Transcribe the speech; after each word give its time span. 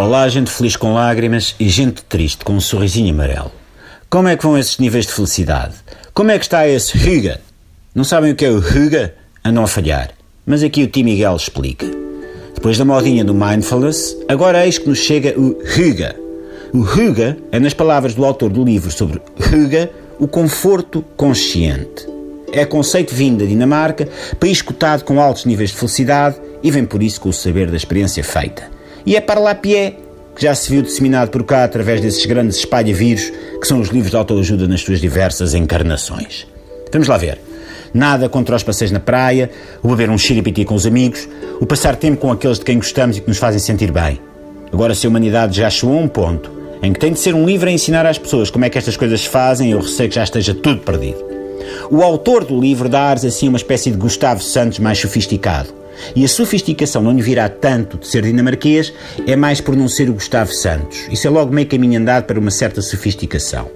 Olá, 0.00 0.26
gente 0.30 0.50
feliz 0.50 0.76
com 0.76 0.94
lágrimas 0.94 1.54
e 1.60 1.68
gente 1.68 2.02
triste 2.02 2.42
com 2.42 2.54
um 2.54 2.60
sorrisinho 2.60 3.12
amarelo. 3.12 3.52
Como 4.08 4.28
é 4.28 4.34
que 4.34 4.42
vão 4.42 4.56
esses 4.56 4.78
níveis 4.78 5.04
de 5.04 5.12
felicidade? 5.12 5.74
Como 6.14 6.30
é 6.30 6.38
que 6.38 6.44
está 6.46 6.66
esse 6.66 6.96
Huga? 6.96 7.38
Não 7.94 8.02
sabem 8.02 8.32
o 8.32 8.34
que 8.34 8.46
é 8.46 8.50
o? 8.50 8.62
Andam 9.44 9.62
a 9.62 9.66
falhar. 9.66 10.12
Mas 10.46 10.62
aqui 10.62 10.84
o 10.84 10.86
Tim 10.86 11.02
Miguel 11.02 11.36
explica. 11.36 11.84
Depois 12.54 12.78
da 12.78 12.84
modinha 12.86 13.22
do 13.22 13.34
Mindfulness, 13.34 14.16
agora 14.26 14.64
eis 14.64 14.78
que 14.78 14.88
nos 14.88 15.00
chega 15.00 15.38
o 15.38 15.50
Huga. 15.50 16.16
O 16.72 16.78
Huga 16.78 17.36
é, 17.52 17.60
nas 17.60 17.74
palavras 17.74 18.14
do 18.14 18.24
autor 18.24 18.48
do 18.48 18.64
livro 18.64 18.90
sobre 18.90 19.20
Huga, 19.38 19.90
o 20.18 20.26
conforto 20.26 21.04
consciente. 21.14 22.08
É 22.50 22.64
conceito 22.64 23.14
vindo 23.14 23.40
da 23.40 23.44
Dinamarca, 23.44 24.08
país 24.40 24.62
cotado 24.62 25.04
com 25.04 25.20
altos 25.20 25.44
níveis 25.44 25.68
de 25.68 25.76
felicidade 25.76 26.40
e 26.62 26.70
vem 26.70 26.86
por 26.86 27.02
isso 27.02 27.20
com 27.20 27.28
o 27.28 27.34
saber 27.34 27.70
da 27.70 27.76
experiência 27.76 28.24
feita. 28.24 28.79
E 29.04 29.16
é 29.16 29.20
para 29.20 29.40
lá 29.40 29.54
pé 29.54 29.94
que 30.34 30.42
já 30.42 30.54
se 30.54 30.70
viu 30.70 30.82
disseminado 30.82 31.30
por 31.30 31.42
cá 31.44 31.64
através 31.64 32.00
desses 32.00 32.24
grandes 32.24 32.56
espalha-vírus 32.58 33.30
que 33.60 33.66
são 33.66 33.80
os 33.80 33.88
livros 33.88 34.10
de 34.10 34.16
autoajuda 34.16 34.66
nas 34.66 34.80
suas 34.80 35.00
diversas 35.00 35.54
encarnações. 35.54 36.46
Vamos 36.92 37.08
lá 37.08 37.16
ver. 37.16 37.38
Nada 37.92 38.28
contra 38.28 38.54
os 38.54 38.62
passeios 38.62 38.92
na 38.92 39.00
praia, 39.00 39.50
o 39.82 39.88
beber 39.88 40.10
um 40.10 40.16
xiripiti 40.18 40.64
com 40.64 40.74
os 40.74 40.86
amigos, 40.86 41.28
o 41.60 41.66
passar 41.66 41.96
tempo 41.96 42.18
com 42.18 42.30
aqueles 42.30 42.58
de 42.58 42.64
quem 42.64 42.76
gostamos 42.76 43.16
e 43.16 43.20
que 43.20 43.28
nos 43.28 43.38
fazem 43.38 43.58
sentir 43.58 43.90
bem. 43.90 44.20
Agora, 44.72 44.94
se 44.94 45.06
a 45.06 45.10
humanidade 45.10 45.56
já 45.56 45.68
chegou 45.68 45.98
a 45.98 46.00
um 46.00 46.08
ponto 46.08 46.50
em 46.82 46.92
que 46.92 47.00
tem 47.00 47.12
de 47.12 47.18
ser 47.18 47.34
um 47.34 47.44
livro 47.44 47.68
a 47.68 47.72
ensinar 47.72 48.06
às 48.06 48.16
pessoas 48.16 48.50
como 48.50 48.64
é 48.64 48.70
que 48.70 48.78
estas 48.78 48.96
coisas 48.96 49.22
se 49.22 49.28
fazem, 49.28 49.72
eu 49.72 49.80
receio 49.80 50.08
que 50.08 50.14
já 50.14 50.24
esteja 50.24 50.54
tudo 50.54 50.80
perdido. 50.80 51.18
O 51.90 52.02
autor 52.02 52.44
do 52.44 52.58
livro 52.58 52.88
dá-nos 52.88 53.24
assim 53.24 53.48
uma 53.48 53.58
espécie 53.58 53.90
de 53.90 53.96
Gustavo 53.96 54.40
Santos 54.40 54.78
mais 54.78 54.98
sofisticado. 54.98 55.79
E 56.14 56.24
a 56.24 56.28
sofisticação 56.28 57.02
não 57.02 57.12
lhe 57.12 57.22
virá 57.22 57.48
tanto 57.48 57.98
de 57.98 58.06
ser 58.06 58.22
dinamarquês, 58.22 58.92
é 59.26 59.36
mais 59.36 59.60
por 59.60 59.76
não 59.76 59.88
ser 59.88 60.08
o 60.08 60.14
Gustavo 60.14 60.52
Santos. 60.52 61.06
Isso 61.10 61.26
é 61.26 61.30
logo 61.30 61.52
meio 61.52 61.66
caminho 61.66 62.00
andado 62.00 62.24
para 62.24 62.38
uma 62.38 62.50
certa 62.50 62.82
sofisticação. 62.82 63.68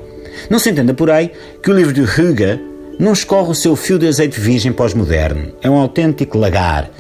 Não 0.51 0.59
se 0.59 0.71
entenda 0.71 0.93
por 0.93 1.11
aí 1.11 1.31
que 1.63 1.71
o 1.71 1.75
livro 1.75 1.93
de 1.93 2.03
Huga 2.03 2.61
não 2.99 3.13
escorre 3.13 3.51
o 3.51 3.55
seu 3.55 3.75
fio 3.75 3.99
de 3.99 4.07
azeite 4.07 4.39
virgem 4.39 4.73
pós-moderno. 4.73 5.53
É 5.63 5.69
um 5.69 5.75
autêntico 5.75 6.39
lagar. 6.39 6.91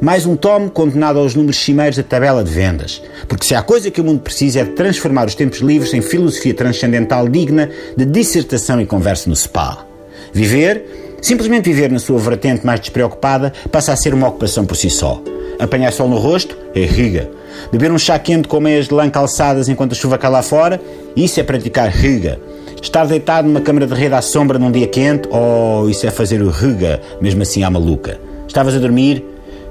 Mais 0.00 0.26
um 0.26 0.36
tomo 0.36 0.70
condenado 0.70 1.18
aos 1.18 1.34
números 1.34 1.58
cimeiros 1.58 1.96
da 1.96 2.02
tabela 2.02 2.42
de 2.42 2.50
vendas. 2.50 3.00
Porque 3.28 3.46
se 3.46 3.54
há 3.54 3.62
coisa 3.62 3.90
que 3.90 4.00
o 4.00 4.04
mundo 4.04 4.20
precisa 4.20 4.60
é 4.60 4.64
de 4.64 4.70
transformar 4.70 5.26
os 5.26 5.34
tempos 5.34 5.60
livres 5.60 5.94
em 5.94 6.02
filosofia 6.02 6.52
transcendental 6.52 7.28
digna 7.28 7.70
de 7.96 8.04
dissertação 8.04 8.80
e 8.80 8.86
conversa 8.86 9.30
no 9.30 9.36
spa. 9.36 9.86
Viver, 10.32 11.03
simplesmente 11.24 11.70
viver 11.70 11.90
na 11.90 11.98
sua 11.98 12.18
vertente 12.18 12.66
mais 12.66 12.80
despreocupada, 12.80 13.50
passa 13.72 13.94
a 13.94 13.96
ser 13.96 14.12
uma 14.12 14.28
ocupação 14.28 14.66
por 14.66 14.76
si 14.76 14.90
só. 14.90 15.22
Apanhar 15.58 15.90
sol 15.90 16.06
no 16.06 16.18
rosto 16.18 16.54
é 16.74 16.84
riga. 16.84 17.30
Beber 17.72 17.90
um 17.90 17.98
chá 17.98 18.18
quente 18.18 18.46
com 18.46 18.60
meias 18.60 18.88
de 18.88 18.94
lã 18.94 19.08
calçadas 19.08 19.68
enquanto 19.68 19.92
a 19.92 19.94
chuva 19.94 20.18
cai 20.18 20.30
lá 20.30 20.42
fora, 20.42 20.78
isso 21.16 21.40
é 21.40 21.42
praticar 21.42 21.88
riga. 21.88 22.38
Estar 22.82 23.06
deitado 23.06 23.48
numa 23.48 23.62
câmara 23.62 23.86
de 23.86 23.94
rede 23.94 24.14
à 24.14 24.20
sombra 24.20 24.58
num 24.58 24.70
dia 24.70 24.86
quente, 24.86 25.26
oh, 25.30 25.88
isso 25.88 26.06
é 26.06 26.10
fazer 26.10 26.42
o 26.42 26.50
riga, 26.50 27.00
mesmo 27.22 27.40
assim 27.40 27.62
à 27.62 27.70
maluca. 27.70 28.20
Estavas 28.46 28.74
a 28.74 28.78
dormir? 28.78 29.24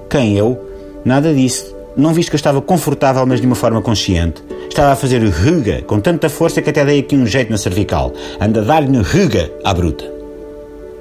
Quem 0.10 0.36
eu? 0.36 0.60
Nada 1.06 1.32
disso. 1.32 1.76
Não 1.96 2.16
viste 2.16 2.32
que 2.32 2.36
eu 2.36 2.40
estava 2.40 2.60
confortável, 2.64 3.24
mas 3.28 3.40
de 3.40 3.46
uma 3.46 3.56
forma 3.56 3.80
consciente. 3.80 4.44
Estava 4.68 4.94
a 4.94 4.96
fazer 4.96 5.22
o 5.22 5.30
riga 5.30 5.84
com 5.84 6.00
tanta 6.00 6.30
força 6.30 6.64
que 6.64 6.72
até 6.72 6.84
dei 6.84 7.02
aqui 7.02 7.16
um 7.16 7.28
jeito 7.28 7.52
na 7.52 7.58
cervical. 7.58 8.12
Anda 8.42 8.62
a 8.62 8.64
dar-lhe 8.64 9.00
riga 9.04 9.52
à 9.64 9.72
bruta. 9.72 10.23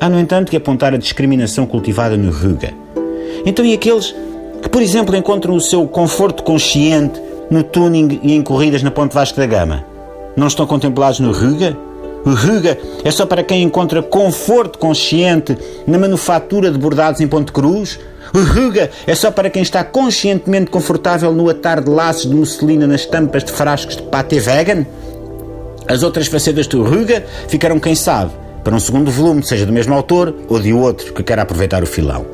Há, 0.03 0.09
no 0.09 0.19
entanto, 0.19 0.51
que 0.51 0.57
apontar 0.57 0.93
a 0.93 0.97
discriminação 0.97 1.65
cultivada 1.65 2.17
no 2.17 2.33
Ruga. 2.33 2.75
Então, 3.47 3.65
e 3.65 3.73
aqueles 3.73 4.13
que, 4.61 4.69
por 4.69 4.83
exemplo, 4.83 5.15
encontram 5.15 5.55
o 5.55 5.61
seu 5.61 5.87
conforto 5.87 6.43
consciente 6.43 7.23
no 7.49 7.63
tuning 7.63 8.19
e 8.21 8.33
em 8.33 8.43
corridas 8.43 8.83
na 8.83 8.91
Ponte 8.91 9.15
Vasco 9.15 9.39
da 9.39 9.47
Gama? 9.47 9.85
Não 10.37 10.49
estão 10.49 10.67
contemplados 10.67 11.21
no 11.21 11.31
Ruga? 11.31 11.77
O 12.27 12.31
Ruga 12.31 12.77
é 13.05 13.13
só 13.13 13.27
para 13.27 13.45
quem 13.45 13.63
encontra 13.63 14.03
conforto 14.03 14.77
consciente 14.77 15.57
na 15.87 15.97
manufatura 15.99 16.69
de 16.73 16.79
bordados 16.79 17.21
em 17.21 17.29
Ponte 17.29 17.53
Cruz? 17.53 18.01
O 18.35 18.41
Ruga 18.41 18.91
é 19.07 19.15
só 19.15 19.31
para 19.31 19.51
quem 19.51 19.63
está 19.63 19.85
conscientemente 19.85 20.69
confortável 20.69 21.33
no 21.33 21.49
atar 21.49 21.81
de 21.81 21.89
laços 21.89 22.29
de 22.29 22.35
musselina 22.35 22.89
nas 22.89 23.07
tampas 23.07 23.45
de 23.45 23.53
frascos 23.53 23.97
de 23.99 24.03
pate 24.03 24.41
vegan? 24.41 24.85
As 25.87 26.03
outras 26.03 26.27
facetas 26.27 26.67
do 26.67 26.83
Ruga 26.83 27.25
ficaram, 27.47 27.79
quem 27.79 27.95
sabe, 27.95 28.42
para 28.63 28.75
um 28.75 28.81
segundo 28.81 29.11
volume, 29.11 29.43
seja 29.43 29.67
do 29.67 29.73
mesmo 29.73 29.95
autor 29.95 30.35
ou 30.49 30.61
de 30.61 30.73
outro 30.73 31.13
que 31.13 31.23
queira 31.23 31.43
aproveitar 31.43 31.83
o 31.83 31.87
filão. 31.87 32.27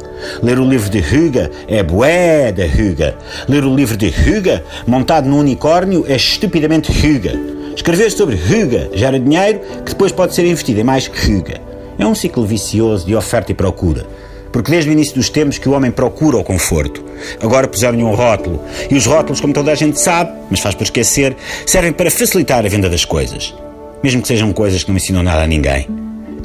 Ler 0.42 0.58
o 0.58 0.68
livro 0.68 0.90
de 0.90 0.98
Huga 0.98 1.50
é 1.66 1.82
bué 1.82 2.52
da 2.52 2.64
Huga. 2.64 3.16
Ler 3.48 3.64
o 3.64 3.74
livro 3.74 3.96
de 3.96 4.08
Huga, 4.08 4.62
montado 4.86 5.28
num 5.28 5.38
unicórnio, 5.38 6.04
é 6.08 6.16
estupidamente 6.16 6.90
Huga. 6.90 7.32
Escrever 7.74 8.10
sobre 8.10 8.36
Huga 8.36 8.90
gera 8.92 9.18
dinheiro 9.18 9.60
que 9.84 9.92
depois 9.92 10.12
pode 10.12 10.34
ser 10.34 10.44
investido 10.44 10.80
em 10.80 10.84
mais 10.84 11.08
Huga. 11.08 11.60
É 11.98 12.06
um 12.06 12.14
ciclo 12.14 12.44
vicioso 12.44 13.06
de 13.06 13.14
oferta 13.14 13.52
e 13.52 13.54
procura. 13.54 14.06
Porque 14.52 14.70
desde 14.70 14.90
o 14.90 14.92
início 14.92 15.14
dos 15.14 15.28
tempos 15.28 15.58
que 15.58 15.68
o 15.68 15.72
homem 15.72 15.90
procura 15.90 16.36
o 16.36 16.44
conforto. 16.44 17.04
Agora 17.40 17.68
puseram-lhe 17.68 18.02
um 18.02 18.14
rótulo. 18.14 18.62
E 18.90 18.96
os 18.96 19.06
rótulos, 19.06 19.40
como 19.40 19.52
toda 19.52 19.72
a 19.72 19.74
gente 19.74 20.00
sabe, 20.00 20.32
mas 20.50 20.60
faz 20.60 20.74
por 20.74 20.84
esquecer, 20.84 21.36
servem 21.66 21.92
para 21.92 22.10
facilitar 22.10 22.64
a 22.64 22.68
venda 22.68 22.88
das 22.88 23.04
coisas. 23.04 23.54
Mesmo 24.02 24.22
que 24.22 24.28
sejam 24.28 24.52
coisas 24.52 24.82
que 24.82 24.90
não 24.90 24.96
ensinam 24.96 25.22
nada 25.22 25.42
a 25.42 25.46
ninguém. 25.46 25.86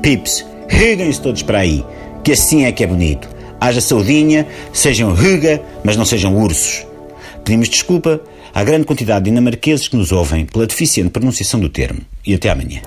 Pips, 0.04 0.46
riguem-se 0.68 1.22
todos 1.22 1.42
para 1.44 1.60
aí, 1.60 1.82
que 2.26 2.34
assim 2.34 2.66
é 2.66 2.74
que 2.74 2.84
é 2.84 2.88
bonito. 2.88 3.26
Haja 3.60 3.80
saudinha, 3.80 4.46
sejam 4.74 5.16
ruga, 5.16 5.62
mas 5.82 5.96
não 5.96 6.04
sejam 6.04 6.36
ursos. 6.36 6.86
Pedimos 7.46 7.70
desculpa 7.70 8.20
à 8.54 8.66
grande 8.66 8.86
quantidade 8.86 9.24
de 9.24 9.32
dinamarqueses 9.32 9.88
que 9.88 9.96
nos 9.96 10.12
ouvem 10.12 10.46
pela 10.46 10.68
deficiente 10.68 11.10
pronunciação 11.10 11.58
do 11.58 11.70
termo. 11.70 12.02
E 12.28 12.34
até 12.34 12.50
amanhã. 12.50 12.82